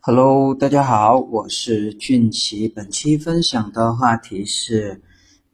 [0.00, 2.68] Hello，大家好，我是俊奇。
[2.68, 5.02] 本期分享的话题是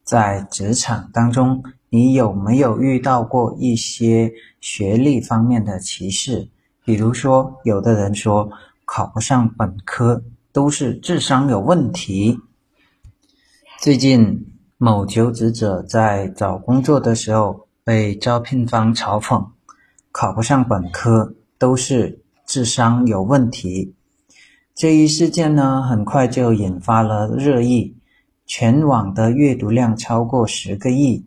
[0.02, 4.30] 在职场当中，你有没有遇到过一些
[4.60, 6.50] 学历方面的歧视？
[6.84, 8.50] 比如说，有的人说
[8.84, 10.22] 考不上本科
[10.52, 12.38] 都是智商有问题。
[13.80, 19.48] 最近，某求职者在找工作的时候被招聘方嘲讽，
[20.12, 23.94] 考不上本科都是智商有问题。
[24.74, 27.96] 这一事件呢，很快就引发了热议，
[28.44, 31.24] 全网的阅读量超过十个亿，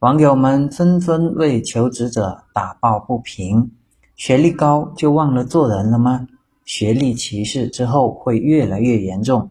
[0.00, 3.70] 网友们纷纷为求职者打抱不平。
[4.16, 6.26] 学历高就忘了做人了吗？
[6.64, 9.48] 学历歧视之后会越来越严重。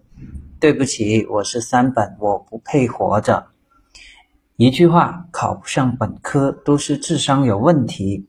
[0.59, 3.47] 对不起，我是三本，我不配活着。
[4.57, 8.27] 一句话，考不上本科都是智商有问题，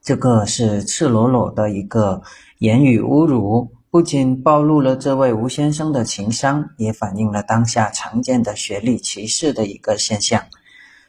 [0.00, 2.22] 这个是赤裸裸的一个
[2.60, 3.70] 言语侮辱。
[3.92, 10.44] 不仅暴露了这位吴先生的情商，也反映了当下常见的学历歧视的一个现象。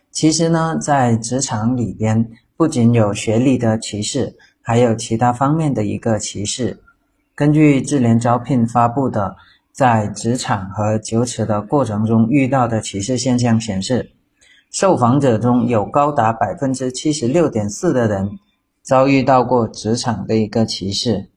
[0.09, 6.81] 其实呢，在职场里边，不仅有学历的歧视，还有其他方面的一个歧视。
[7.35, 9.35] 根据智联招聘发布的
[9.71, 14.11] 在职场和求职的过程中遇到的歧视现象显示，
[14.71, 18.39] 受访者中有高达百分之七十六点四的人
[18.81, 21.30] 遭遇到过职场的一个歧视。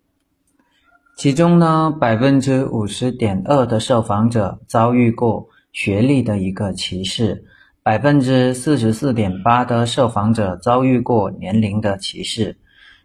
[1.25, 7.47] 其中呢，百分之五十点二的受访者遭遇过学历的一个歧视，
[7.83, 12.59] 百分之四十四点八的受访者遭遇过年龄的歧视，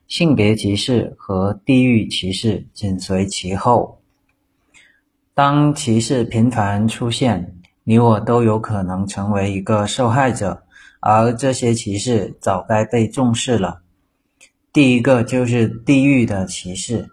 [0.10, 4.02] 性别歧视和地域歧视紧随其后。
[5.34, 10.64] 当歧视频繁出现，你我都有可能成为一个受害者，
[11.00, 13.80] 而这些歧视早该被重视了。
[14.74, 17.08] 第一个就是地域的歧视。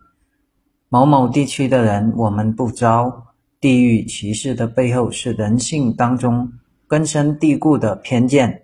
[0.96, 3.26] 某某地区的人，我们不招。
[3.60, 6.50] 地域歧视的背后是人性当中
[6.88, 8.62] 根深蒂固的偏见。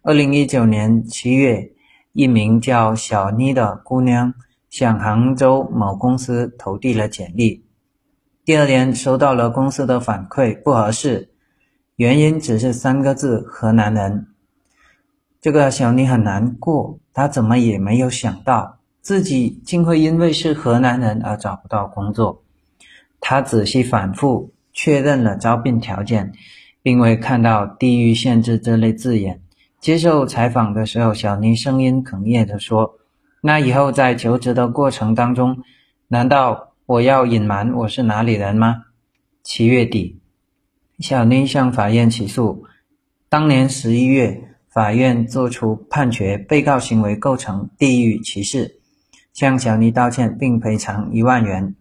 [0.00, 1.70] 二零一九年七月，
[2.14, 4.32] 一名叫小妮的姑娘
[4.70, 7.62] 向杭州某公司投递了简历，
[8.46, 11.28] 第二年收到了公司的反馈不合适，
[11.96, 14.28] 原因只是三个字：河南人。
[15.38, 18.77] 这个小妮很难过，她怎么也没有想到。
[19.00, 22.42] 自己竟会因为是河南人而找不到工作。
[23.20, 26.32] 他仔细反复确认了招聘条件，
[26.82, 29.42] 并未看到地域限制这类字眼。
[29.80, 32.98] 接受采访的时候，小妮声音哽咽地说
[33.40, 35.58] ：“那以后在求职的过程当中，
[36.08, 38.84] 难道我要隐瞒我是哪里人吗？”
[39.42, 40.20] 七月底，
[40.98, 42.64] 小妮向法院起诉。
[43.28, 48.77] 当年十一月，法院作出判决，被告行为构成地域歧视。
[49.38, 51.76] 向小妮道歉并赔偿一万元，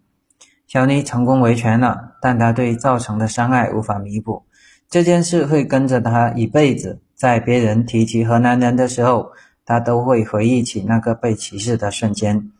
[0.68, 4.44] 小妮成功维权了，但她对造成的伤害无法弥补，
[4.88, 7.02] 这件事会跟着她一辈子。
[7.16, 9.32] 在别人提起河南人的时候，
[9.66, 12.52] 她都会回忆起那个被歧视的瞬间。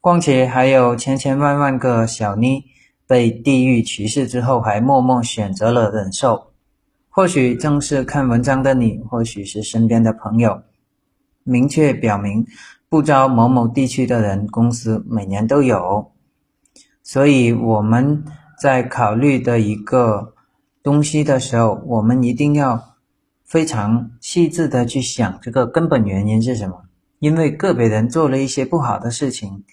[0.00, 2.64] 况且还有千千万万个小妮
[3.06, 6.52] 被地域歧视之后，还默默选择了忍受。
[7.10, 10.62] 或许正是看文章的你，或许是身边的朋友，
[11.44, 12.46] 明确表明。
[12.92, 16.12] 不招某某地区的人，公司每年都有，
[17.02, 18.22] 所以我们
[18.60, 20.34] 在考虑的一个
[20.82, 22.96] 东西的时候，我们一定要
[23.46, 26.82] 非常细致的去想这个根本原因是什么。
[27.18, 29.64] 因为个别人做了一些不好的事情，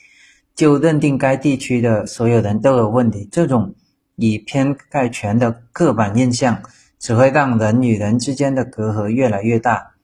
[0.56, 3.76] 就认定该地区的所有人都有问题，这种
[4.16, 6.62] 以偏概全的刻板印象，
[6.98, 9.96] 只会让人与人之间的隔阂越来越大。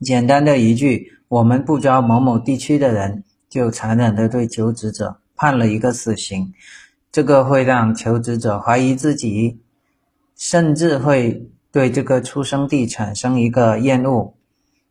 [0.00, 1.12] 简单的一句。
[1.28, 6.54] 我们不招某某地区的人，就残忍地对求职者判了一个死刑，
[7.10, 9.58] 这个会让求职者怀疑自己，
[10.36, 14.34] 甚至会对这个出生地产生一个厌恶。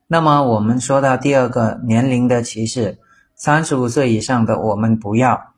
[0.07, 2.97] 那么，我们说到第二个年龄的歧视，
[3.33, 5.53] 三十五岁以上的我们不要。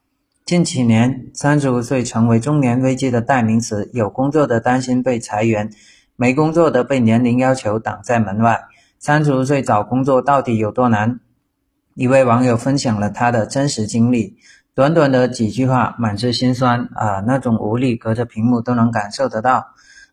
[0.45, 5.71] 近几年，三十五岁成为中年危机的代名词，有工作的担心被裁员，
[6.15, 8.61] 没工作的被年龄要求挡在门外。
[8.99, 11.19] 三十五岁找工作到底有多难？
[11.93, 14.37] 一位网友分享了他的真实经历，
[14.73, 19.67] 短短的几句话，满是心酸啊，那种无力，隔着屏幕都能感受得到。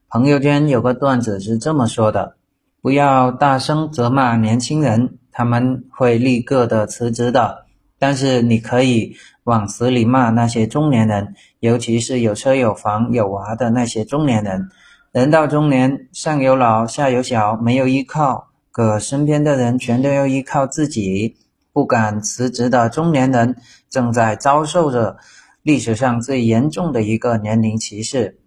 [0.08, 2.36] 朋友圈有个段子是这么说的：
[2.82, 7.64] 不要大声责骂年轻人，他们会立刻的辞职的。
[7.98, 14.69] 但是你可以往死里骂那些中年人，尤其是有车有房有娃的那些中年人。
[15.10, 18.50] 人到中年，上有老，下有小，没有依靠。
[18.75, 21.37] 可身边的人全都要依靠自己，
[21.73, 23.55] 不敢辞职的中年人
[23.88, 25.17] 正在遭受着
[25.62, 28.41] 历史上最严重的一个年龄歧视。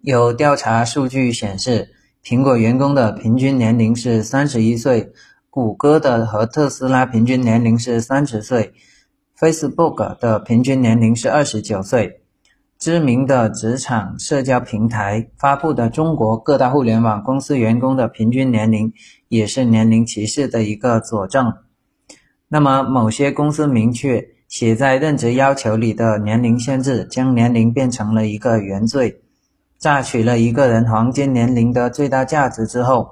[0.00, 1.88] 有调查数据显示，
[2.22, 5.10] 苹果员工的平均年龄是三十一岁，
[5.50, 8.72] 谷歌的和特斯拉平均年龄是三十岁
[9.36, 12.17] ，Facebook 的平均年龄是二十九岁。
[12.78, 18.92] 知名的职场社交平台发布的中国各大互联网公司员工的平均年龄，
[19.26, 21.52] 也是年龄歧视的一个佐证。
[22.46, 29.22] 那么，某些公司明确写在任职要求里的年龄限制，将年龄变成了一个原罪，
[29.76, 33.08] 榨取了一个人黄金年龄的最大价值之后，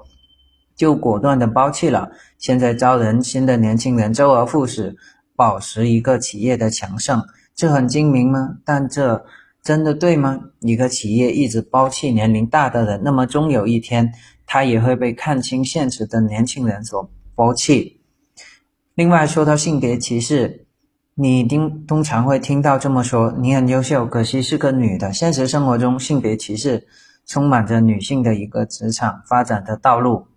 [0.77, 2.09] 就果断的抛弃了
[2.39, 4.95] 现在招人新的年轻人，周而复始，
[5.35, 7.21] 保持一个企业的强盛，
[7.53, 8.59] 这很精明吗？
[8.63, 9.25] 但这。
[9.63, 10.39] 真的对吗？
[10.61, 14.13] 一个企业一直抛弃年龄大的人，那么终有一天，
[14.45, 17.99] 他也会被看清现实的年轻人所抛弃。
[18.95, 20.65] 另外，说到性别歧视，
[21.15, 26.87] 你听通常会听到这么说：“你很优秀，可惜是个女的。”现实生活中，性别歧视
[27.25, 30.27] 充满着女性的一个职场发展的道路。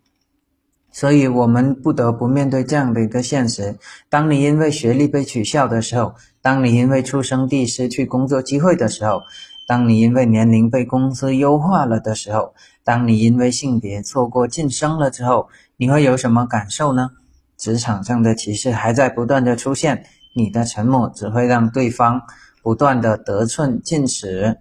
[0.93, 3.79] 所以，我们不得不面对这样的一个现实：
[4.09, 9.23] 当你因为学历被取笑的时候，当你因为出生地失去工作机会的时候，
[9.69, 17.11] 当你因为年龄被公司优化了的时候，当你因为性别错过晋升了之后，你会有什么感受呢？
[17.57, 20.05] 职场上的歧视还在不断的出现，
[20.35, 22.23] 你的沉默只会让对方
[22.63, 24.59] 不断的得寸进尺。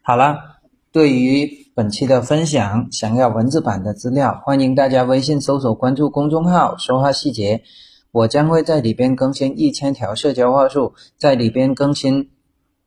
[0.00, 0.55] 好了。
[0.96, 7.64] 对于本期的分享，想要文字版的资料，欢迎大家微信搜索关注公众号“说话细节”，
[8.12, 12.30] 我将会在里边更新一千条社交话术，在里边更新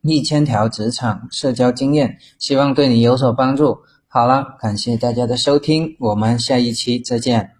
[0.01, 3.77] 一千条职场社交经验，希望对你有所帮助。
[4.07, 7.58] 好了，感谢大家的收听，我们下一期再见。